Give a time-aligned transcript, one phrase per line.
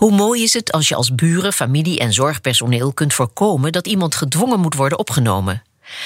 [0.00, 4.14] Hoe mooi is het als je als buren, familie en zorgpersoneel kunt voorkomen dat iemand
[4.14, 5.62] gedwongen moet worden opgenomen?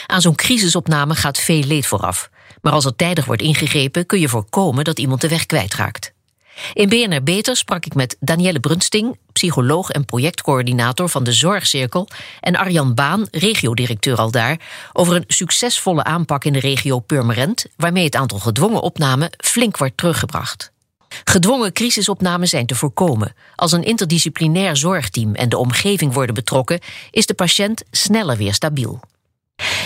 [0.07, 2.31] Aan zo'n crisisopname gaat veel leed vooraf.
[2.63, 6.13] Maar als er tijdig wordt ingegrepen, kun je voorkomen dat iemand de weg kwijtraakt.
[6.73, 12.09] In BNR Beter sprak ik met Danielle Brunsting, psycholoog en projectcoördinator van de Zorgcirkel,
[12.41, 14.61] en Arjan Baan, regiodirecteur al daar,
[14.93, 19.97] over een succesvolle aanpak in de regio Purmerend, waarmee het aantal gedwongen opnamen flink wordt
[19.97, 20.73] teruggebracht.
[21.25, 23.35] Gedwongen crisisopnamen zijn te voorkomen.
[23.55, 29.01] Als een interdisciplinair zorgteam en de omgeving worden betrokken, is de patiënt sneller weer stabiel.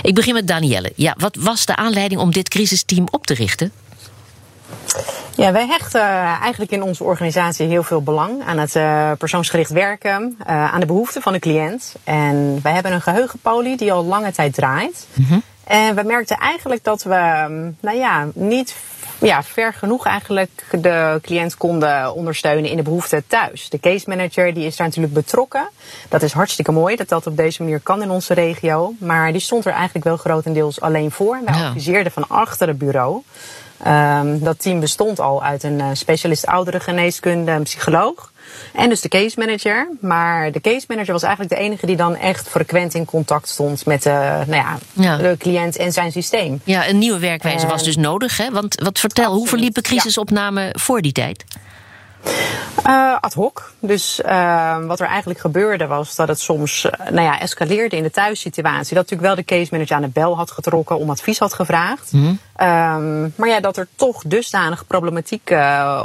[0.02, 0.92] Ik begin met Danielle.
[0.96, 3.72] Ja, wat was de aanleiding om dit crisisteam op te richten?
[5.36, 6.00] Ja, wij hechten
[6.40, 10.86] eigenlijk in onze organisatie heel veel belang aan het uh, persoonsgericht werken, uh, aan de
[10.86, 11.94] behoeften van de cliënt.
[12.04, 15.06] En wij hebben een geheugenpolie die al lange tijd draait.
[15.14, 15.42] Mm -hmm.
[15.64, 17.14] En we merkten eigenlijk dat we,
[17.80, 18.74] nou ja, niet
[19.18, 23.68] ja, ver genoeg eigenlijk de cliënt konden ondersteunen in de behoeften thuis.
[23.68, 25.68] De case manager die is daar natuurlijk betrokken.
[26.08, 28.94] Dat is hartstikke mooi dat dat op deze manier kan in onze regio.
[28.98, 31.40] Maar die stond er eigenlijk wel grotendeels alleen voor.
[31.44, 31.66] Wij ja.
[31.66, 33.22] adviseerden van achter het bureau.
[33.86, 38.32] Um, dat team bestond al uit een specialist ouderengeneeskunde, een psycholoog.
[38.72, 39.88] En dus de case manager.
[40.00, 43.86] Maar de case manager was eigenlijk de enige die dan echt frequent in contact stond
[43.86, 45.16] met de, nou ja, ja.
[45.16, 46.60] de cliënt en zijn systeem.
[46.64, 48.36] Ja, een nieuwe werkwijze en, was dus nodig.
[48.36, 48.50] Hè?
[48.50, 49.40] Want wat vertel, absoluut.
[49.40, 50.70] hoe verliepen crisisopnamen ja.
[50.72, 51.44] voor die tijd?
[52.86, 53.72] Uh, ad hoc.
[53.80, 58.02] Dus uh, wat er eigenlijk gebeurde was dat het soms uh, nou ja, escaleerde in
[58.02, 58.94] de thuissituatie.
[58.94, 62.12] Dat natuurlijk wel de case manager aan de bel had getrokken, om advies had gevraagd.
[62.12, 62.66] Mm -hmm.
[62.68, 65.54] um, maar ja, dat er toch dusdanig problematiek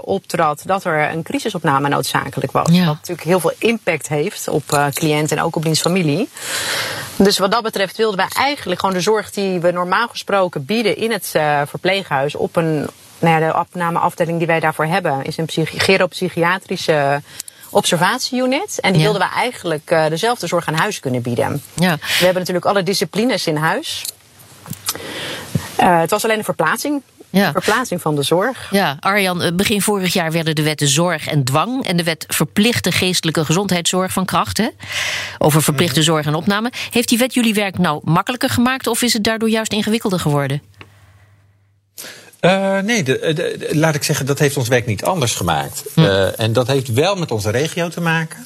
[0.01, 2.69] optrad dat er een crisisopname noodzakelijk was.
[2.71, 2.85] Ja.
[2.85, 6.29] Wat natuurlijk heel veel impact heeft op cliënt en ook op diens familie.
[7.15, 10.97] Dus wat dat betreft wilden wij eigenlijk gewoon de zorg die we normaal gesproken bieden
[10.97, 11.31] in het
[11.65, 12.89] verpleeghuis op een
[13.23, 17.21] nou ja, de opnameafdeling die wij daarvoor hebben is een geropsychiatrische
[17.69, 18.79] observatieunit.
[18.79, 19.09] En die ja.
[19.09, 21.61] wilden we eigenlijk uh, dezelfde zorg aan huis kunnen bieden.
[21.73, 21.95] Ja.
[21.95, 24.05] We hebben natuurlijk alle disciplines in huis.
[25.79, 27.01] Uh, het was alleen een verplaatsing.
[27.29, 27.51] Ja.
[27.51, 28.67] Verplaatsing van de zorg.
[28.71, 32.91] Ja, Arjan, begin vorig jaar werden de wetten zorg en dwang en de wet verplichte
[32.91, 34.57] geestelijke gezondheidszorg van kracht.
[34.57, 34.67] Hè?
[35.37, 36.03] Over verplichte -hmm.
[36.03, 36.71] zorg en opname.
[36.89, 40.61] Heeft die wet jullie werk nou makkelijker gemaakt of is het daardoor juist ingewikkelder geworden?
[42.45, 45.83] Uh, nee, de, de, de, laat ik zeggen, dat heeft ons werk niet anders gemaakt.
[45.93, 45.99] Hm.
[45.99, 48.45] Uh, en dat heeft wel met onze regio te maken.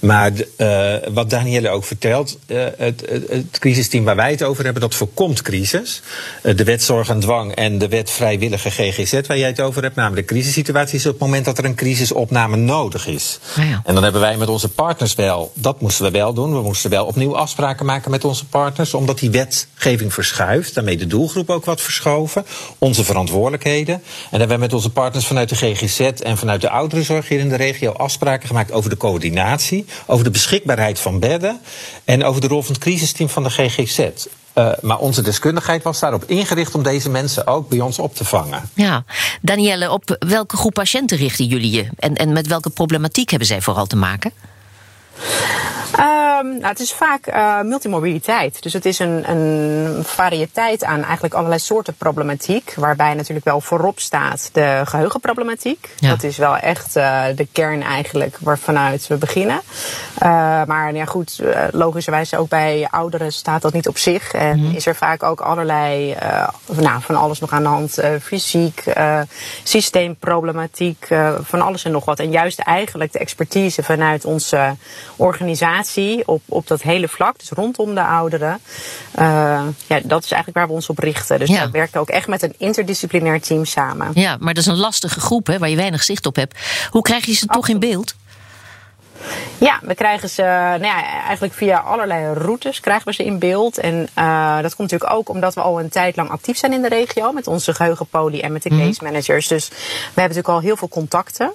[0.00, 4.82] Maar uh, wat Danielle ook vertelt, het, het, het, crisisteam waar wij het over hebben,
[4.82, 6.02] dat voorkomt crisis.
[6.42, 9.96] de wet zorg en dwang en de wet vrijwillige GGZ waar jij het over hebt,
[9.96, 13.38] namelijk de crisissituatie, is op het moment dat er een crisisopname nodig is.
[13.56, 13.82] Ja.
[13.84, 16.54] En dan hebben wij met onze partners wel, dat moesten we wel doen.
[16.54, 21.06] We moesten wel opnieuw afspraken maken met onze partners, omdat die wetgeving verschuift, daarmee de
[21.06, 22.46] doelgroep ook wat verschoven.
[22.78, 24.02] Onze verantwoordelijkheid verantwoordelijkheden.
[24.30, 27.48] En hebben we met onze partners vanuit de GGZ en vanuit de ouderenzorg hier in
[27.48, 31.60] de regio afspraken gemaakt over de coördinatie, over de beschikbaarheid van bedden
[32.04, 33.98] en over de rol van het crisisteam van de GGZ.
[33.98, 38.24] Uh, maar onze deskundigheid was daarop ingericht om deze mensen ook bij ons op te
[38.24, 38.70] vangen.
[38.74, 39.04] Ja,
[39.42, 41.86] Danielle, op welke groep patiënten richten jullie je?
[41.98, 44.32] En, en met welke problematiek hebben zij vooral te maken?
[45.98, 48.62] Um, nou, het is vaak uh, multimorbiditeit.
[48.62, 52.74] Dus het is een, een variëteit aan eigenlijk allerlei soorten problematiek.
[52.76, 55.88] Waarbij natuurlijk wel voorop staat de geheugenproblematiek.
[55.98, 56.08] Ja.
[56.08, 59.60] Dat is wel echt uh, de kern eigenlijk waarvanuit we beginnen.
[60.22, 60.28] Uh,
[60.64, 64.32] maar ja, goed, logischerwijs ook bij ouderen staat dat niet op zich.
[64.32, 64.74] En mm -hmm.
[64.74, 66.16] is er vaak ook allerlei,
[66.66, 68.00] nou, van alles nog aan de hand.
[68.22, 68.84] fysiek,
[69.62, 71.08] systeemproblematiek,
[71.40, 72.18] van alles en nog wat.
[72.18, 74.76] En juist eigenlijk de expertise vanuit onze
[75.16, 78.60] organisatie op, op dat hele vlak, dus rondom de ouderen.
[79.18, 81.38] Uh, ja, dat is eigenlijk waar we ons op richten.
[81.38, 81.64] Dus ja.
[81.64, 84.10] we werken ook echt met een interdisciplinair team samen.
[84.14, 86.58] Ja, maar dat is een lastige groep hè, waar je weinig zicht op hebt.
[86.90, 88.14] Hoe krijg je ze toch in beeld?
[89.58, 93.78] Ja, we krijgen ze nou ja, eigenlijk via allerlei routes krijgen we ze in beeld.
[93.78, 96.82] En uh, dat komt natuurlijk ook omdat we al een tijd lang actief zijn in
[96.82, 99.48] de regio met onze geheugenpolie en met de case managers.
[99.48, 101.52] Dus we hebben natuurlijk al heel veel contacten.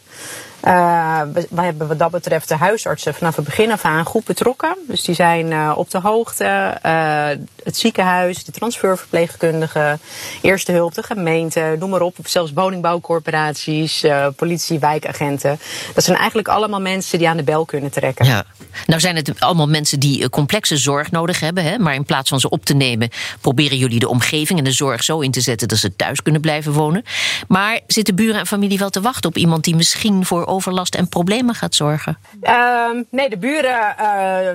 [0.68, 4.76] Uh, we, hebben wat dat betreft de huisartsen vanaf het begin af aan goed betrokken.
[4.88, 6.78] Dus die zijn uh, op de hoogte.
[6.86, 7.28] Uh,
[7.64, 10.00] het ziekenhuis, de transferverpleegkundigen,
[10.42, 12.16] eerste hulp, de gemeente, noem maar op.
[12.24, 14.06] Zelfs woningbouwcorporaties,
[14.36, 15.60] politie, wijkagenten.
[15.94, 18.26] Dat zijn eigenlijk allemaal mensen die aan de bel kunnen trekken.
[18.26, 18.44] Ja.
[18.86, 21.64] Nou zijn het allemaal mensen die complexe zorg nodig hebben.
[21.64, 21.80] Hè?
[21.80, 23.10] Maar in plaats van ze op te nemen,
[23.42, 26.42] proberen jullie de omgeving en de zorg zo in te zetten dat ze thuis kunnen
[26.42, 27.04] blijven wonen.
[27.48, 31.08] Maar zitten buren en familie wel te wachten op iemand die misschien voor buurenoverlast en
[31.08, 32.18] problemen gaat zorgen?
[32.42, 34.06] Ehm, nee, de buren uh,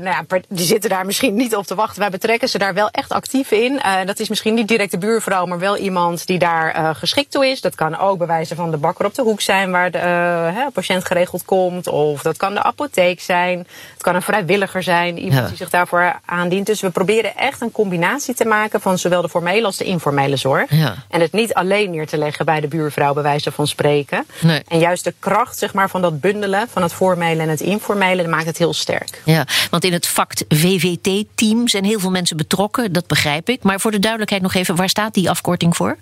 [0.02, 2.00] nou ja, die zitten daar misschien niet op te wachten.
[2.00, 3.72] Wij betrekken ze daar wel echt actief in.
[3.72, 7.31] Uh, dat is misschien niet direct de buurvrouw, maar wel iemand die daar uh, geschikt
[7.31, 7.60] toe is.
[7.60, 10.70] Dat kan ook bij wijze van de bakker op de hoek zijn waar de hè,
[10.72, 11.87] patiënt geregeld komt.
[11.88, 13.58] Of dat kan de apotheek zijn.
[13.92, 15.49] Het kan een vrijwilliger zijn, iemand ja.
[15.49, 16.66] die zich daarvoor aandient.
[16.66, 20.37] Dus we proberen echt een combinatie te maken van zowel de formele als de informele
[20.37, 20.70] zorg.
[20.70, 20.94] Ja.
[21.08, 24.26] En het niet alleen neer te leggen bij de buurvrouw, bij wijze van spreken.
[24.40, 24.62] Nee.
[24.69, 28.29] En juist de kracht zeg maar, van dat bundelen van het formele en het informele
[28.29, 29.23] maakt het heel sterk.
[29.25, 33.62] Ja, want in het FACT VVT-team zijn heel veel mensen betrokken, dat begrijp ik.
[33.62, 35.97] Maar voor de duidelijkheid nog even, waar staat die afkorting voor?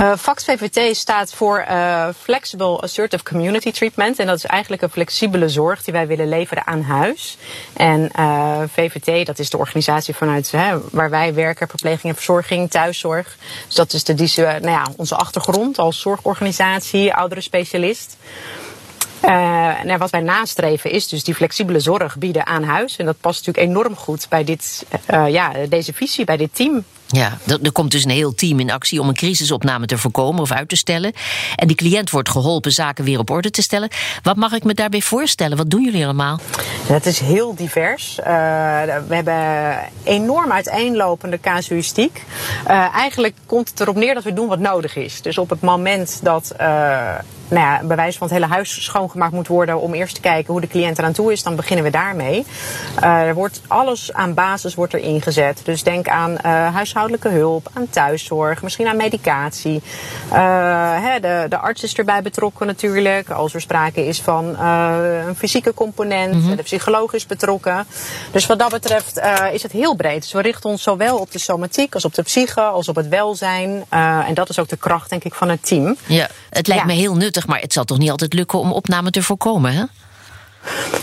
[0.00, 4.18] Uh, FACT VVT staat voor uh, Flexible Assertive Community Treatment.
[4.18, 7.36] En dat is eigenlijk een flexibele zorg die wij willen leveren aan huis.
[7.72, 12.70] En uh, VVT, dat is de organisatie vanuit hè, waar wij werken, verpleging en verzorging,
[12.70, 13.36] thuiszorg.
[13.66, 18.16] Dus dat is de, die, nou ja, onze achtergrond als zorgorganisatie, oudere specialist.
[19.20, 22.96] En wat wij nastreven is dus die flexibele zorg bieden aan huis.
[22.96, 24.86] En dat past natuurlijk enorm goed bij dit,
[25.26, 26.84] ja, deze visie, bij dit team.
[27.12, 30.52] Ja, er komt dus een heel team in actie om een crisisopname te voorkomen of
[30.52, 31.12] uit te stellen.
[31.56, 33.88] En die cliënt wordt geholpen zaken weer op orde te stellen.
[34.22, 35.56] Wat mag ik me daarbij voorstellen?
[35.56, 36.40] Wat doen jullie allemaal?
[36.86, 38.18] Het is heel divers.
[38.18, 38.24] Uh,
[39.08, 42.24] we hebben enorm uiteenlopende casuïstiek.
[42.68, 45.22] Uh, eigenlijk komt het erop neer dat we doen wat nodig is.
[45.22, 47.14] Dus op het moment dat uh,
[47.50, 50.52] nou ja, bij wijze van het hele huis schoongemaakt moet worden om eerst te kijken
[50.52, 52.44] hoe de cliënt eraan toe is, dan beginnen we daarmee.
[53.00, 55.60] er wordt alles aan basis wordt er ingezet.
[55.64, 56.36] Dus denk aan
[56.72, 59.82] huishoudelijke hulp, aan thuiszorg, misschien aan medicatie.
[60.28, 65.74] Hè, de, de arts is erbij betrokken natuurlijk, als er sprake is van een fysieke
[65.74, 66.34] component.
[66.34, 66.56] Mm -hmm.
[66.56, 67.86] De psycholoog is betrokken.
[68.30, 69.20] Dus wat dat betreft
[69.52, 70.22] is het heel breed.
[70.22, 73.08] Dus we richten ons zowel op de somatiek als op de psyche, als op het
[73.08, 73.84] welzijn.
[74.26, 75.96] En dat is ook de kracht, denk ik, van het team.
[76.06, 76.88] Ja, het lijkt ja.
[76.88, 79.84] me heel nuttig, maar het zal toch niet altijd lukken om opname te voorkomen, hè?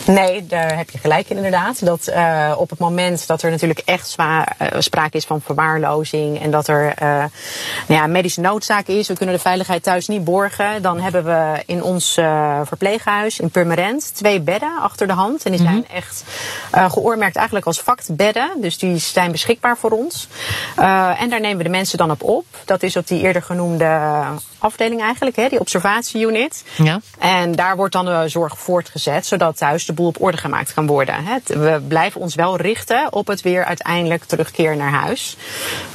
[0.06, 1.86] Nee, daar heb je gelijk in inderdaad.
[1.86, 6.42] Dat uh, op het moment dat er natuurlijk echt zwaar, uh, sprake is van verwaarlozing
[6.42, 7.08] en dat er uh,
[7.88, 11.64] nou ja, medische noodzaak is, we kunnen de veiligheid thuis niet borgen, dan hebben we
[11.66, 12.14] in ons
[12.64, 15.46] verpleeghuis in Purmerend twee bedden achter de hand.
[15.46, 15.96] En die zijn mm -hmm.
[15.96, 16.24] echt
[16.72, 18.50] geoormerkt eigenlijk als vaktbedden.
[18.62, 20.28] Dus die zijn beschikbaar voor ons.
[21.18, 22.46] en daar nemen we de mensen dan op op.
[22.66, 24.00] Dat is op die eerder genoemde
[24.60, 26.64] afdeling eigenlijk, hè, die observatieunit.
[26.76, 27.00] Ja.
[27.20, 30.88] En daar wordt dan de zorg voortgezet, zodat thuis de boel op orde gemaakt kan
[30.88, 31.16] worden.
[31.46, 35.38] We blijven ons wel richten op het weer uiteindelijk terugkeer naar huis.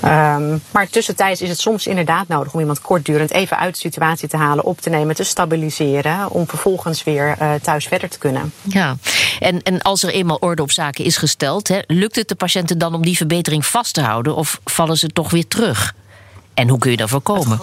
[0.04, 4.28] Um, maar tussentijds is het soms inderdaad nodig om iemand kortdurend even uit de situatie
[4.28, 8.52] te halen, op te nemen, te stabiliseren, om vervolgens weer uh, thuis verder te kunnen.
[8.62, 8.96] Ja,
[9.38, 12.78] en, en als er eenmaal orde op zaken is gesteld, hè, lukt het de patiënten
[12.78, 15.94] dan om die verbetering vast te houden of vallen ze toch weer terug?
[16.54, 17.60] En hoe kun je dat voorkomen?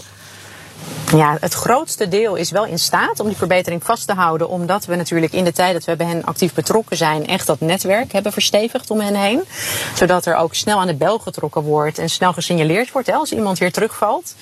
[1.16, 4.50] Ja, het grootste deel is wel in staat om die verbetering vast te houden.
[4.50, 7.60] Omdat we natuurlijk in de tijd dat we bij hen actief betrokken zijn, echt dat
[7.60, 9.44] netwerk hebben verstevigd om hen heen.
[9.96, 13.32] Zodat er ook snel aan de bel getrokken wordt en snel gesignaleerd wordt hè, als
[13.32, 14.36] iemand weer terugvalt.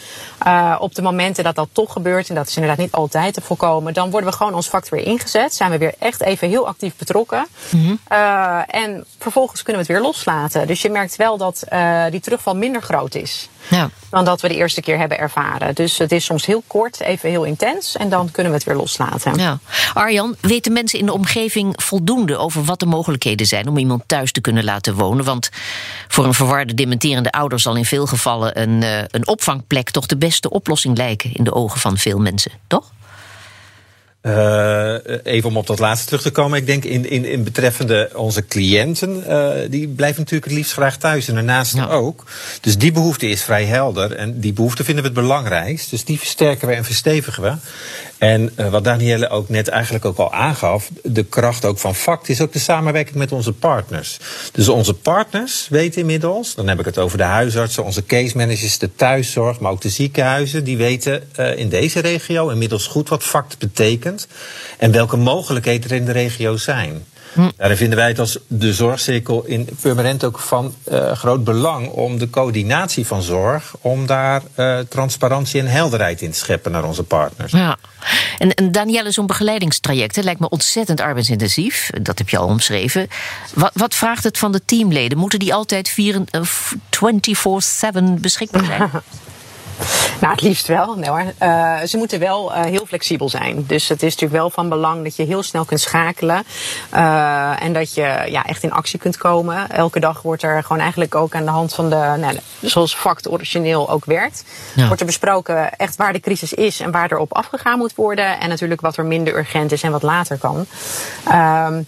[0.47, 3.41] Uh, op de momenten dat dat toch gebeurt, en dat is inderdaad niet altijd te
[3.41, 5.53] voorkomen, dan worden we gewoon ons vak weer ingezet.
[5.53, 7.47] Zijn we weer echt even heel actief betrokken.
[7.69, 7.99] Mm -hmm.
[8.11, 10.67] uh, en vervolgens kunnen we het weer loslaten.
[10.67, 13.49] Dus je merkt wel dat uh, die terugval minder groot is.
[13.69, 13.89] Ja.
[14.09, 15.75] Dan dat we de eerste keer hebben ervaren.
[15.75, 17.95] Dus het is soms heel kort, even heel intens.
[17.95, 19.35] En dan kunnen we het weer loslaten.
[19.35, 19.59] Ja.
[19.93, 24.31] Arjan, weten mensen in de omgeving voldoende over wat de mogelijkheden zijn om iemand thuis
[24.31, 25.25] te kunnen laten wonen?
[25.25, 25.49] Want
[26.07, 30.17] voor een verwarde, dementerende ouder zal in veel gevallen een, uh, een opvangplek toch de
[30.17, 32.91] beste oplossing lijken in de ogen van veel mensen, toch?
[34.27, 36.57] Uh, even om op dat laatste terug te komen.
[36.57, 40.97] Ik denk in, in, in betreffende onze cliënten, uh, die blijven natuurlijk het liefst graag
[40.97, 41.87] thuis en daarnaast ja.
[41.87, 42.25] ook.
[42.61, 45.89] Dus die behoefte is vrij helder en die behoefte vinden we het belangrijkst.
[45.89, 47.53] Dus die versterken we en verstevigen we.
[48.17, 52.29] En uh, wat Danielle ook net eigenlijk ook al aangaf, de kracht ook van FACT
[52.29, 54.19] is ook de samenwerking met onze partners.
[54.51, 58.77] Dus onze partners weten inmiddels, dan heb ik het over de huisartsen, onze case managers,
[58.77, 63.23] de thuiszorg, maar ook de ziekenhuizen, die weten uh, in deze regio inmiddels goed wat
[63.23, 64.27] FACT betekent
[64.77, 67.05] en welke mogelijkheden er in de regio zijn.
[67.33, 67.49] Hm.
[67.57, 72.17] Daarin vinden wij het als de zorgcirkel in Purmerend ook van uh, groot belang om
[72.17, 77.03] de coördinatie van zorg, om daar uh, transparantie en helderheid in te scheppen naar onze
[77.03, 77.51] partners.
[77.51, 77.77] Ja.
[78.37, 81.89] En, en Danielle, zo'n begeleidingstraject hè, lijkt me ontzettend arbeidsintensief.
[82.01, 83.07] Dat heb je al omschreven.
[83.53, 85.17] Wat, wat vraagt het van de teamleden?
[85.17, 85.95] Moeten die altijd 24-7
[88.19, 88.89] beschikbaar zijn?
[90.21, 90.95] Nou, het liefst wel.
[90.95, 91.23] Nee hoor.
[91.43, 93.63] Uh, ze moeten wel uh, heel flexibel zijn.
[93.67, 96.43] Dus het is natuurlijk wel van belang dat je heel snel kunt schakelen.
[96.93, 99.69] Uh, en dat je ja, echt in actie kunt komen.
[99.69, 103.29] Elke dag wordt er gewoon eigenlijk ook aan de hand van de, nou, zoals FACT
[103.29, 104.43] origineel ook werkt,
[104.75, 104.85] ja.
[104.85, 108.39] wordt er besproken echt waar de crisis is en waar er op afgegaan moet worden.
[108.39, 110.65] En natuurlijk wat er minder urgent is en wat later kan.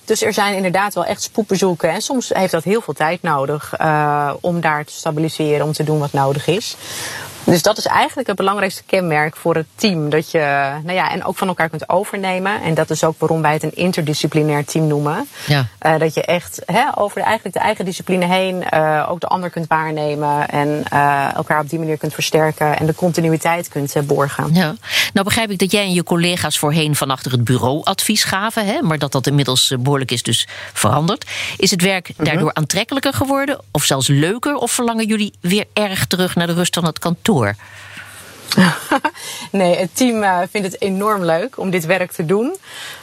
[0.05, 1.89] dus er zijn inderdaad wel echt spoedbezoeken.
[1.89, 3.73] En soms heeft dat heel veel tijd nodig
[4.41, 6.75] om daar te stabiliseren, om te doen wat nodig is.
[7.49, 10.09] Dus dat is eigenlijk het belangrijkste kenmerk voor het team.
[10.09, 10.39] Dat je,
[10.83, 12.61] nou ja, en ook van elkaar kunt overnemen.
[12.61, 15.27] En dat is ook waarom wij het een interdisciplinair team noemen.
[15.47, 15.67] Ja.
[15.85, 19.27] Uh, dat je echt hè, over de, eigenlijk de eigen discipline heen uh, ook de
[19.27, 20.49] ander kunt waarnemen.
[20.49, 22.79] En uh, elkaar op die manier kunt versterken.
[22.79, 24.53] En de continuïteit kunt borgen.
[24.53, 24.75] Ja.
[25.13, 28.65] Nou begrijp ik dat jij en je collega's voorheen van achter het bureau advies gaven.
[28.65, 31.25] Hè, maar dat dat inmiddels behoorlijk is dus veranderd.
[31.57, 32.23] Is het werk mhm.
[32.23, 33.59] daardoor aantrekkelijker geworden?
[33.71, 34.55] Of zelfs leuker?
[34.55, 37.38] Of verlangen jullie weer erg terug naar de rust van het kantoor?
[37.39, 37.55] sure
[39.51, 42.55] nee, het team uh, vindt het enorm leuk om dit werk te doen.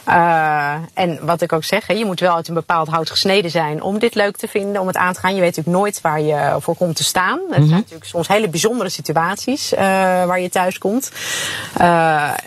[0.07, 3.81] Uh, en wat ik ook zeg, je moet wel uit een bepaald hout gesneden zijn
[3.81, 5.35] om dit leuk te vinden, om het aan te gaan.
[5.35, 7.39] Je weet natuurlijk nooit waar je voor komt te staan.
[7.39, 7.75] Er zijn mhm.
[7.75, 9.79] natuurlijk soms hele bijzondere situaties uh,
[10.25, 11.11] waar je thuis komt.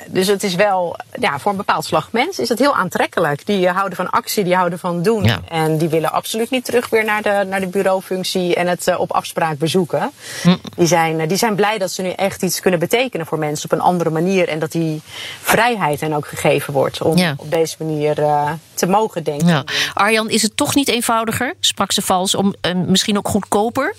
[0.06, 3.46] dus het is wel, ja, voor een bepaald slag mens is het heel aantrekkelijk.
[3.46, 5.24] Die houden van actie, die houden van doen.
[5.24, 5.40] Ja.
[5.48, 9.12] En die willen absoluut niet terug weer naar de, naar de bureaufunctie en het op
[9.12, 10.10] afspraak bezoeken.
[10.42, 10.60] Mm.
[10.76, 12.89] Die, zijn, die zijn blij dat ze nu echt iets kunnen betekenen
[13.26, 14.48] voor mensen op een andere manier.
[14.48, 15.00] En dat die
[15.40, 19.46] vrijheid hen ook gegeven wordt om op deze manier uh, te mogen denken.
[19.46, 19.64] Ja.
[19.94, 23.94] Arjan, is het toch niet eenvoudiger, sprak ze vals, om uh, misschien ook goedkoper,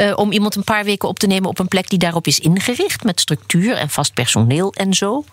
[0.00, 2.38] uh, om iemand een paar weken op te nemen op een plek die daarop is
[2.38, 5.24] ingericht, met structuur en vast personeel en zo?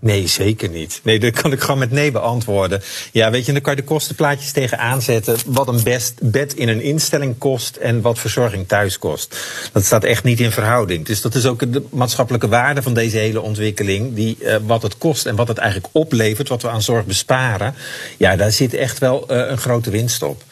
[0.00, 1.00] Nee, zeker niet.
[1.02, 2.82] Nee, dat kan ik gewoon met nee beantwoorden.
[3.12, 5.36] Ja, weet je, dan kan je de kostenplaatjes tegenaan zetten.
[5.46, 9.36] Wat een best bed in een instelling kost en wat verzorging thuis kost.
[9.72, 11.06] Dat staat echt niet in verhouding.
[11.06, 14.14] Dus dat is ook de maatschappelijke waarde van deze hele ontwikkeling.
[14.14, 17.74] Die, uh, wat het kost en wat het eigenlijk oplevert, wat we aan zorg besparen.
[18.16, 20.42] Ja, daar zit echt wel uh, een grote winst op.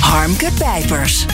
[0.00, 1.26] Harmke Pijpers.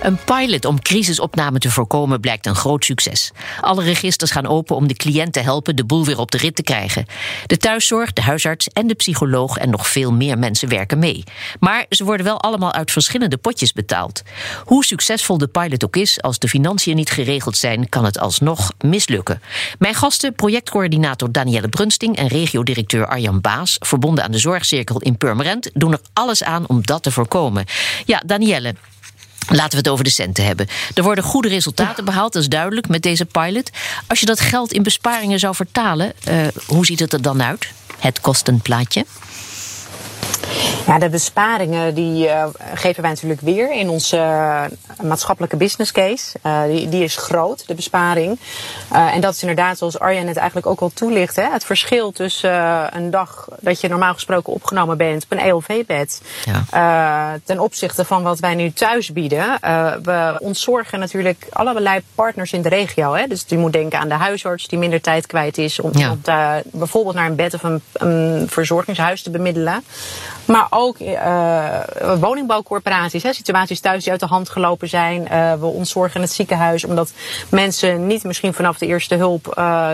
[0.00, 3.30] Een pilot om crisisopname te voorkomen blijkt een groot succes.
[3.60, 6.56] Alle registers gaan open om de cliënt te helpen de boel weer op de rit
[6.56, 7.06] te krijgen.
[7.46, 11.24] De thuiszorg, de huisarts en de psycholoog en nog veel meer mensen werken mee.
[11.60, 14.22] Maar ze worden wel allemaal uit verschillende potjes betaald.
[14.64, 18.72] Hoe succesvol de pilot ook is, als de financiën niet geregeld zijn, kan het alsnog
[18.78, 19.40] mislukken.
[19.78, 25.70] Mijn gasten, projectcoördinator Danielle Brunsting en regiodirecteur Arjan Baas, verbonden aan de zorgcirkel in Purmerend,
[25.74, 27.64] doen er alles aan om dat te voorkomen.
[28.04, 28.74] Ja, Danielle,
[29.48, 30.66] Laten we het over de centen hebben.
[30.94, 33.70] Er worden goede resultaten behaald, dat is duidelijk, met deze pilot.
[34.06, 37.68] Als je dat geld in besparingen zou vertalen, uh, hoe ziet het er dan uit?
[37.98, 39.04] Het kostenplaatje?
[40.86, 44.64] Ja, de besparingen die uh, geven wij natuurlijk weer in onze uh,
[45.02, 46.38] maatschappelijke business case.
[46.46, 48.38] Uh, die, die, is groot, de besparing.
[48.90, 52.96] en dat is inderdaad, zoals Arjen het eigenlijk ook al toelicht, hè, het verschil tussen
[52.96, 56.22] een dag dat je normaal gesproken opgenomen bent op een ELV-bed.
[56.44, 57.38] Ja.
[57.44, 59.58] ten opzichte van wat wij nu thuis bieden.
[60.02, 63.14] we ontzorgen natuurlijk allerlei partners in de regio.
[63.14, 63.26] Hè.
[63.26, 66.62] Dus je moet denken aan de huisarts die minder tijd kwijt is om, ja.
[66.64, 69.84] bijvoorbeeld naar een bed of een, een verzorgingshuis te bemiddelen.
[70.44, 71.80] Maar ook uh,
[72.18, 75.28] woningbouwcorporaties, hè, situaties thuis die uit de hand gelopen zijn.
[75.32, 77.12] Uh, we ontzorgen in het ziekenhuis omdat
[77.48, 79.90] mensen niet misschien vanaf de eerste hulp uh,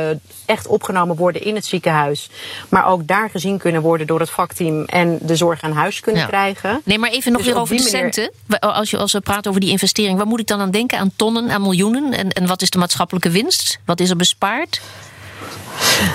[0.47, 2.31] echt opgenomen worden in het ziekenhuis.
[2.69, 6.21] Maar ook daar gezien kunnen worden door het vakteam en de zorg aan huis kunnen
[6.21, 6.27] ja.
[6.27, 6.81] krijgen.
[6.85, 8.31] Nee, maar even nog dus weer over de centen.
[8.61, 10.99] Als, je, als we praten over die investering, waar moet ik dan aan denken?
[10.99, 12.13] Aan tonnen, aan miljoenen?
[12.13, 13.79] En, en wat is de maatschappelijke winst?
[13.85, 14.81] Wat is er bespaard?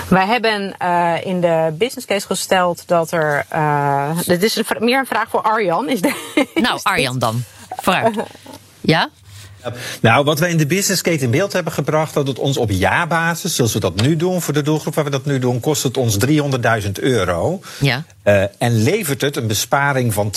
[0.08, 3.46] Wij hebben uh, in de business case gesteld dat er.
[3.54, 5.88] Uh, dit is een, meer een vraag voor Arjan.
[5.88, 7.42] Is de, nou, Arjan dan.
[7.76, 8.16] Vooruit.
[8.80, 9.08] Ja?
[10.00, 12.70] Nou, wat wij in de business case in beeld hebben gebracht, dat het ons op
[12.70, 15.82] jaarbasis, zoals we dat nu doen voor de doelgroep waar we dat nu doen, kost
[15.82, 16.16] het ons
[16.84, 17.60] 300.000 euro.
[17.80, 18.04] Ja.
[18.24, 20.32] Uh, en levert het een besparing van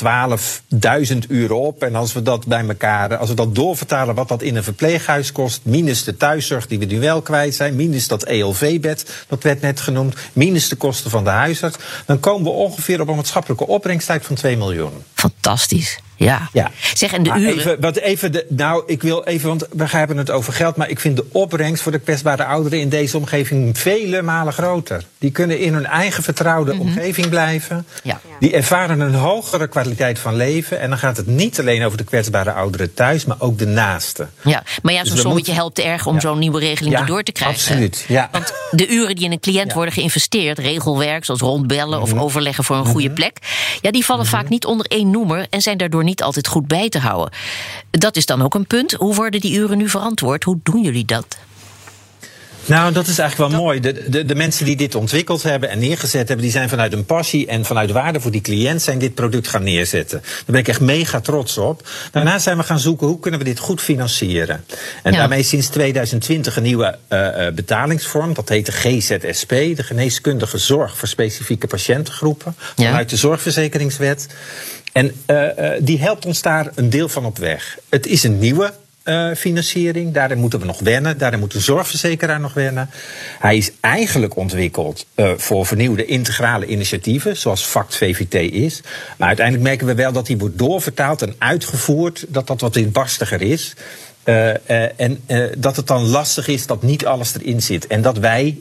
[1.11, 1.83] 12.000 uur op.
[1.83, 5.31] En als we dat bij elkaar, als we dat doorvertalen wat dat in een verpleeghuis
[5.31, 9.61] kost, minus de thuiszorg die we nu wel kwijt zijn, minus dat ELV-bed, dat werd
[9.61, 13.67] net genoemd, minus de kosten van de huisarts, dan komen we ongeveer op een maatschappelijke
[13.67, 14.91] opbrengstijd van 2 miljoen.
[15.13, 15.99] Fantastisch.
[16.23, 16.49] Ja.
[16.53, 16.71] ja.
[16.93, 17.57] Zeg, en de uren...
[17.57, 20.75] Even, wat even de, nou, ik wil even, want we hebben het over geld...
[20.75, 25.03] maar ik vind de opbrengst voor de kwetsbare ouderen in deze omgeving vele malen groter.
[25.17, 26.81] Die kunnen in hun eigen vertrouwde mhm.
[26.81, 27.85] omgeving blijven.
[28.03, 28.19] Ja.
[28.39, 30.79] Die ervaren een hogere kwaliteit van leven.
[30.79, 33.25] En dan gaat het niet alleen over de kwetsbare ouderen thuis...
[33.25, 34.29] maar ook de naasten.
[34.41, 37.31] Ja, maar ja, zo'n dus sommetje helpt erg om zo'n nieuwe regeling ja, door te
[37.31, 37.57] krijgen.
[37.57, 38.05] absoluut.
[38.07, 38.29] Ja.
[38.31, 40.59] Want de uren die in een cliënt worden geïnvesteerd...
[40.59, 42.21] regelwerk, zoals rondbellen of mhm.
[42.21, 43.15] overleggen voor een goede mhm.
[43.15, 43.37] plek...
[43.81, 45.47] ja, die vallen vaak niet onder één noemer...
[45.49, 47.33] en zijn daardoor niet niet altijd goed bij te houden.
[47.91, 48.91] Dat is dan ook een punt.
[48.91, 50.43] Hoe worden die uren nu verantwoord?
[50.43, 51.37] Hoe doen jullie dat?
[52.65, 53.79] Nou, dat is eigenlijk wel mooi.
[53.79, 57.05] De, de, de, mensen die dit ontwikkeld hebben en neergezet hebben, die zijn vanuit een
[57.05, 60.21] passie en vanuit waarde voor die cliënt zijn dit product gaan neerzetten.
[60.21, 61.87] Daar ben ik echt mega trots op.
[62.11, 64.63] Daarna zijn we gaan zoeken hoe kunnen we dit goed financieren.
[65.03, 68.33] En daarmee sinds 2020 een nieuwe uh, betalingsvorm.
[68.33, 72.55] Dat heet de GZSP, de geneeskundige zorg voor specifieke patiëntengroepen.
[72.75, 74.27] Vanuit de zorgverzekeringswet.
[74.91, 75.47] En uh,
[75.79, 77.77] die helpt ons daar een deel van op weg.
[77.89, 80.13] Het is een nieuwe uh, financiering.
[80.13, 81.17] Daarin moeten we nog wennen.
[81.17, 82.89] Daarin moet de zorgverzekeraar nog wennen.
[83.39, 85.05] Hij is eigenlijk ontwikkeld
[85.37, 88.81] voor vernieuwde integrale initiatieven, zoals FACT VVT is.
[89.17, 93.41] Maar uiteindelijk merken we wel dat hij wordt doorvertaald en uitgevoerd, dat dat wat inbarstiger
[93.41, 93.73] is.
[94.95, 95.23] En
[95.57, 97.87] dat het dan lastig is dat niet alles erin zit.
[97.87, 98.57] En dat wij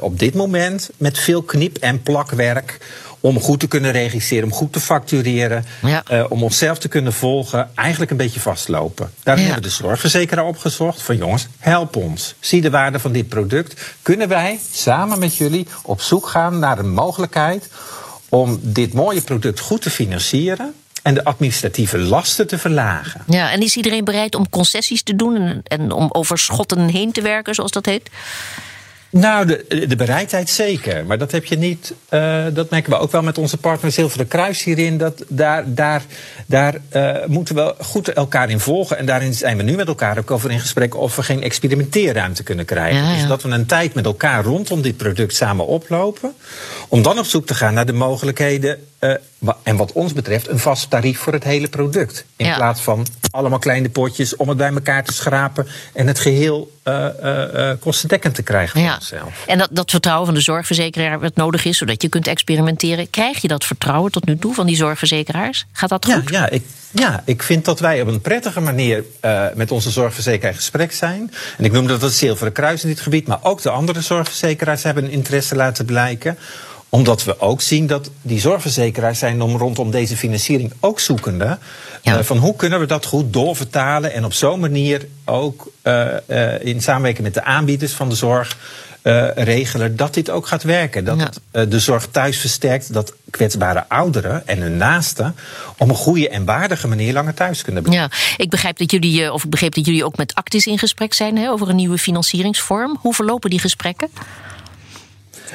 [0.00, 2.78] op dit moment met veel knip- en plakwerk
[3.22, 6.02] om goed te kunnen regisseren, om goed te factureren, ja.
[6.10, 9.10] uh, om onszelf te kunnen volgen, eigenlijk een beetje vastlopen.
[9.22, 9.50] Daarom ja.
[9.50, 12.34] hebben we de zorgverzekeraar opgezocht van jongens, help ons.
[12.40, 13.94] Zie de waarde van dit product.
[14.02, 17.68] Kunnen wij samen met jullie op zoek gaan naar een mogelijkheid
[18.28, 20.74] om dit mooie product goed te financieren?
[21.02, 23.22] en de administratieve lasten te verlagen.
[23.26, 27.12] Ja, en is iedereen bereid om concessies te doen en, en om over schotten heen
[27.12, 28.10] te werken, zoals dat heet?
[29.12, 31.06] Nou, de, de bereidheid zeker.
[31.06, 31.94] Maar dat heb je niet.
[32.10, 34.98] Uh, dat merken we ook wel met onze partner Zilveren Kruis hierin.
[34.98, 36.02] Dat daar, daar,
[36.46, 38.98] daar uh, moeten we goed elkaar in volgen.
[38.98, 42.42] En daarin zijn we nu met elkaar ook over in gesprek of we geen experimenteerruimte
[42.42, 43.02] kunnen krijgen.
[43.02, 43.16] Ja, ja.
[43.16, 46.34] Dus dat we een tijd met elkaar rondom dit product samen oplopen.
[46.88, 49.14] Om dan op zoek te gaan naar de mogelijkheden uh,
[49.62, 52.24] en wat ons betreft een vast tarief voor het hele product.
[52.36, 52.54] In ja.
[52.54, 57.06] plaats van allemaal kleine potjes om het bij elkaar te schrapen en het geheel uh,
[57.22, 58.98] uh, kostendekkend te krijgen ja.
[59.46, 63.10] En dat, dat vertrouwen van de zorgverzekeraar wat nodig is, zodat je kunt experimenteren.
[63.10, 65.66] Krijg je dat vertrouwen tot nu toe van die zorgverzekeraars?
[65.72, 66.30] Gaat dat goed?
[66.30, 69.04] Ja, ja ik, ja, ik vind dat wij op een prettige manier
[69.54, 71.32] met onze zorgverzekeraar in gesprek zijn.
[71.58, 74.82] En ik noem dat het Zilveren Kruis in dit gebied, maar ook de andere zorgverzekeraars
[74.82, 76.38] hebben een interesse laten blijken
[76.94, 81.58] omdat we ook zien dat die zorgverzekeraars zijn om rondom deze financiering ook zoekende.
[82.02, 82.18] Ja.
[82.18, 86.64] Uh, van hoe kunnen we dat goed doorvertalen en op zo'n manier ook uh, uh,
[86.64, 88.56] in samenwerking met de aanbieders van de zorg
[89.34, 91.04] regelen dat dit ook gaat werken.
[91.04, 91.30] Dat ja.
[91.50, 95.34] het de zorg thuis versterkt, dat kwetsbare ouderen en hun naasten
[95.76, 98.10] op een goede en waardige manier langer thuis kunnen blijven.
[98.10, 101.14] Ja, ik begrijp dat jullie, of ik begreep dat jullie ook met Actis in gesprek
[101.14, 102.96] zijn hè, over een nieuwe financieringsvorm.
[103.00, 104.08] Hoe verlopen die gesprekken?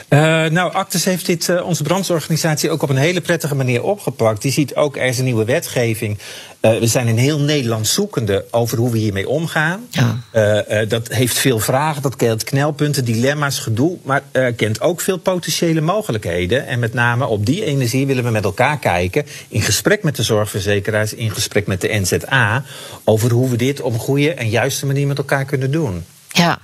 [0.10, 4.42] Uh, nou, Actes heeft dit, uh, onze brandsorganisatie ook op een hele prettige manier opgepakt.
[4.42, 6.18] Die ziet ook, er is een nieuwe wetgeving.
[6.62, 9.88] Uh, we zijn in heel Nederland zoekende over hoe we hiermee omgaan.
[9.90, 10.86] Ja.
[10.86, 13.98] dat heeft veel vragen, dat kent knelpunten, dilemma's, gedoe.
[14.04, 14.24] Maar
[14.56, 16.68] kent ook veel potentiële mogelijkheden.
[16.68, 19.26] En met name op die energie willen we met elkaar kijken.
[19.48, 22.64] In gesprek met de zorgverzekeraars, in gesprek met de NZA.
[23.04, 26.06] Over hoe we dit op een goede en juiste manier met elkaar kunnen doen.
[26.38, 26.60] Ja,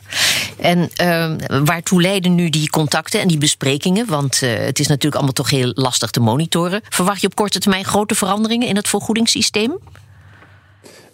[0.58, 4.06] en uh, waartoe leiden nu die contacten en die besprekingen?
[4.06, 6.82] Want uh, het is natuurlijk allemaal toch heel lastig te monitoren.
[6.90, 9.78] Verwacht je op korte termijn grote veranderingen in het vergoedingssysteem?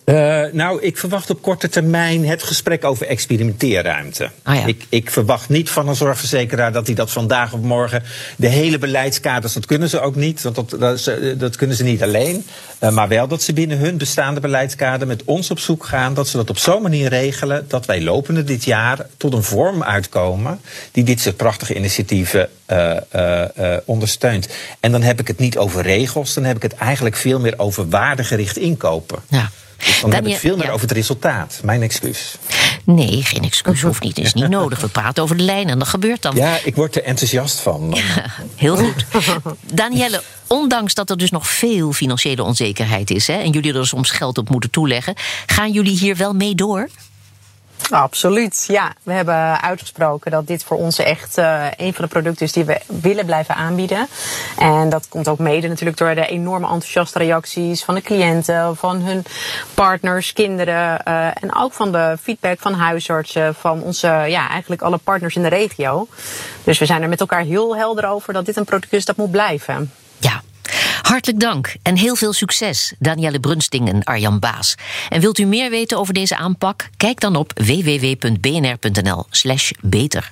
[0.06, 4.30] Uh, nou, ik verwacht op korte termijn het gesprek over experimenteerruimte.
[4.44, 4.66] Ah, ja.
[4.66, 8.04] ik, ik, verwacht niet van een zorgverzekeraar dat hij dat vandaag of morgen.
[8.36, 10.42] De hele beleidskaders, dat kunnen ze ook niet.
[10.42, 12.46] Dat, dat, dat, dat kunnen ze niet alleen.
[12.84, 16.14] Uh, maar wel dat ze binnen hun bestaande beleidskader met ons op zoek gaan.
[16.14, 19.84] Dat ze dat op zo'n manier regelen dat wij lopende dit jaar tot een vorm
[19.84, 20.60] uitkomen.
[20.92, 24.48] die dit soort prachtige initiatieven uh, ondersteunt.
[24.80, 27.54] En dan heb ik het niet over regels, dan heb ik het eigenlijk veel meer
[27.58, 29.20] over waardegericht inkopen.
[29.28, 29.50] Ja.
[29.86, 30.72] Dus dan, dan heb ik veel meer ja.
[30.72, 31.60] over het resultaat.
[31.64, 32.36] Mijn excuus.
[32.84, 34.18] Nee, geen excuus hoeft niet.
[34.18, 34.80] Is niet nodig.
[34.80, 36.36] We praten over de lijn en dat gebeurt dan.
[36.36, 37.94] Ja, ik word er enthousiast van.
[37.96, 39.06] Ja, heel goed.
[39.74, 43.28] Danielle, ondanks dat er dus nog veel financiële onzekerheid is...
[43.28, 45.14] Hè, en jullie er soms geld op moeten toeleggen...
[45.46, 46.90] gaan jullie hier wel mee door?
[47.90, 48.94] Absoluut, ja.
[49.04, 52.64] We hebben uitgesproken dat dit voor ons echt uh, een van de producten is die
[52.64, 54.08] we willen blijven aanbieden.
[54.58, 59.02] En dat komt ook mede natuurlijk door de enorme enthousiaste reacties van de cliënten, van
[59.02, 59.24] hun
[59.74, 64.98] partners, kinderen uh, en ook van de feedback van huisartsen, van onze, ja, eigenlijk alle
[64.98, 66.08] partners in de regio.
[66.64, 69.16] Dus we zijn er met elkaar heel helder over dat dit een product is dat
[69.16, 69.92] moet blijven.
[70.18, 70.42] Ja,
[71.10, 74.76] Hartelijk dank en heel veel succes, Danielle Brunsting en Arjan Baas.
[75.10, 76.90] En wilt u meer weten over deze aanpak?
[76.98, 80.32] Kijk dan op www.bnr.nl/slash beter.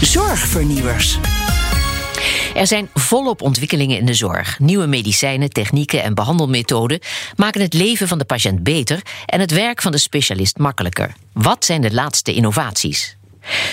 [0.00, 1.18] Zorgvernieuwers.
[2.54, 4.58] Er zijn volop ontwikkelingen in de zorg.
[4.58, 7.00] Nieuwe medicijnen, technieken en behandelmethoden
[7.36, 11.14] maken het leven van de patiënt beter en het werk van de specialist makkelijker.
[11.32, 13.16] Wat zijn de laatste innovaties?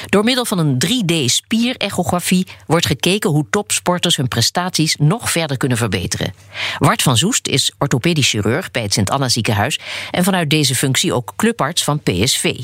[0.05, 6.33] Door middel van een 3D-spierechografie wordt gekeken hoe topsporters hun prestaties nog verder kunnen verbeteren.
[6.79, 9.79] Wart van Zoest is orthopedisch chirurg bij het Sint-Anna ziekenhuis
[10.11, 12.59] en vanuit deze functie ook clubarts van PSV.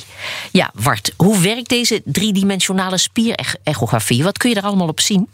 [0.51, 4.23] Ja, Wart, hoe werkt deze driedimensionale spierechografie?
[4.23, 5.29] Wat kun je er allemaal op zien?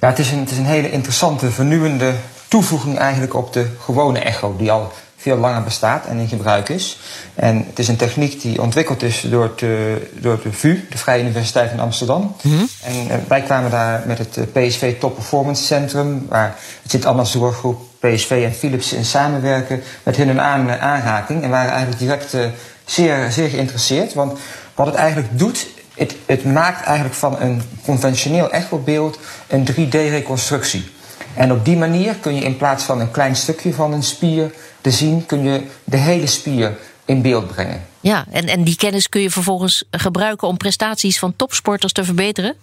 [0.00, 2.14] Ja, het is een, het is een hele interessante, vernieuwende
[2.48, 4.92] toevoeging eigenlijk op de gewone echo, die al
[5.22, 6.98] veel langer bestaat en in gebruik is.
[7.34, 11.22] En het is een techniek die ontwikkeld is door, de, door de VU, de Vrije
[11.22, 12.36] Universiteit van Amsterdam.
[12.42, 12.64] Mhm.
[12.82, 17.04] En uh, wij kwamen daar met het eh, PSV Top Performance Centrum, waar het zit
[17.04, 21.42] allemaal zorggroep PSV en Philips in samenwerken, met hun een aan, aanraking.
[21.42, 22.36] En waren eigenlijk direct
[22.84, 24.14] zeer, zeer geïnteresseerd.
[24.14, 24.38] Want
[24.74, 30.90] wat het eigenlijk doet, het, het maakt eigenlijk van een conventioneel echobeeld een 3D-reconstructie.
[31.34, 34.52] En op die manier kun je in plaats van een klein stukje van een spier
[34.80, 37.82] te zien, kun je de hele spier in beeld brengen.
[38.00, 42.54] Ja, en, en die kennis kun je vervolgens gebruiken om prestaties van topsporters te verbeteren?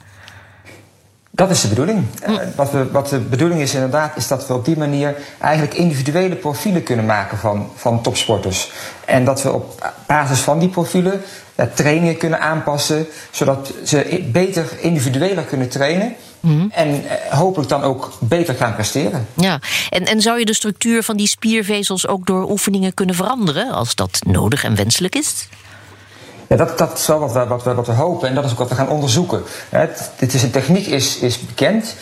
[1.31, 2.05] Dat is de bedoeling.
[2.25, 2.37] Hm.
[2.55, 6.35] Wat, we, wat, de bedoeling is inderdaad, is dat we op die manier eigenlijk individuele
[6.35, 8.71] profielen kunnen maken van, van topsporters.
[9.05, 11.21] En dat we op basis van die profielen
[11.73, 16.15] trainingen kunnen aanpassen, zodat ze beter individueler kunnen trainen.
[16.39, 16.67] Mhm.
[16.71, 19.27] En eh, hopelijk dan ook beter gaan presteren.
[19.33, 23.71] Ja, en, en zou je de structuur van die spiervezels ook door oefeningen kunnen veranderen
[23.71, 25.47] als dat nodig en wenselijk is?
[26.47, 28.51] Ja, dat, dat is wel wat we, wat, we, wat we hopen en dat is
[28.51, 29.43] ook wat we gaan onderzoeken.
[29.69, 31.95] Het, dit is, een techniek is, is bekend.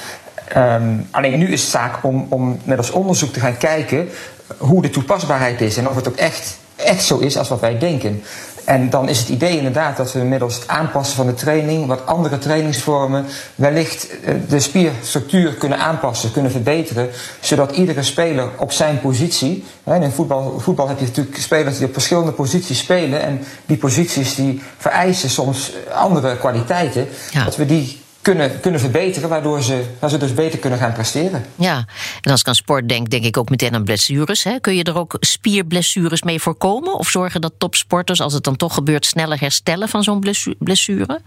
[0.57, 4.09] Um, alleen nu is het zaak om, om met als onderzoek te gaan kijken
[4.57, 7.77] hoe de toepasbaarheid is en of het ook echt, echt zo is als wat wij
[7.77, 8.23] denken.
[8.67, 12.05] En dan is het idee inderdaad dat we middels het aanpassen van de training, wat
[12.05, 13.25] andere trainingsvormen,
[13.55, 20.11] wellicht eh, de spierstructuur kunnen aanpassen, kunnen verbeteren, zodat iedere speler op zijn positie, in
[20.11, 24.61] voetbal, voetbal heb je natuurlijk spelers die op verschillende posities spelen en die posities die
[24.77, 27.07] vereisen soms andere kwaliteiten,
[27.45, 28.01] dat we die
[28.33, 31.45] kunnen, kunnen verbeteren, waardoor ze, waardoor ze dus beter kunnen gaan presteren.
[31.55, 31.85] Ja,
[32.21, 34.43] en als ik aan sport denk, denk ik ook meteen aan blessures.
[34.43, 34.59] Hè?
[34.59, 36.93] Kun je er ook spierblessures mee voorkomen?
[36.93, 40.23] Of zorgen dat topsporters, als het dan toch gebeurt, sneller herstellen van zo'n
[40.59, 41.21] blessure?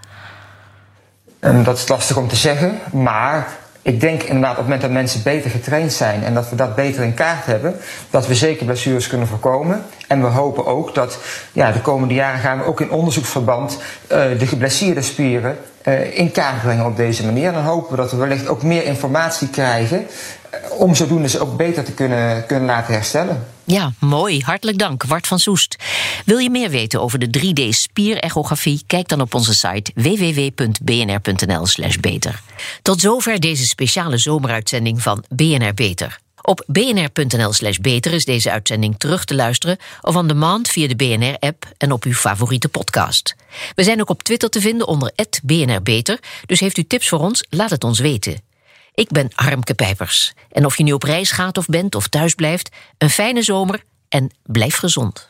[1.38, 4.90] En dat is lastig om te zeggen, maar ik denk inderdaad op het moment dat
[4.90, 7.76] mensen beter getraind zijn en dat we dat beter in kaart hebben,
[8.10, 9.82] dat we zeker blessures kunnen voorkomen.
[10.08, 11.18] En we hopen ook dat
[11.52, 13.78] ja, de komende jaren gaan we ook in onderzoeksverband
[14.12, 17.46] uh, de geblesseerde spieren uh, in kaart brengen op deze manier.
[17.46, 20.06] En dan hopen we dat we wellicht ook meer informatie krijgen
[20.54, 23.46] uh, om zodoende ze ook beter te kunnen, kunnen laten herstellen.
[23.70, 24.42] Ja, mooi.
[24.42, 25.76] Hartelijk dank, Wart van Soest.
[26.24, 28.82] Wil je meer weten over de 3D-spierechografie?
[28.86, 32.40] Kijk dan op onze site www.bnr.nl/slash beter.
[32.82, 36.18] Tot zover deze speciale zomeruitzending van BNR Beter.
[36.42, 41.72] Op bnr.nl/slash beter is deze uitzending terug te luisteren of on demand via de BNR-app
[41.76, 43.34] en op uw favoriete podcast.
[43.74, 47.44] We zijn ook op Twitter te vinden onder @bnrbeter, dus heeft u tips voor ons?
[47.48, 48.49] Laat het ons weten.
[48.94, 50.32] Ik ben Harmke Pijpers.
[50.50, 53.82] En of je nu op reis gaat of bent of thuis blijft, een fijne zomer
[54.08, 55.29] en blijf gezond.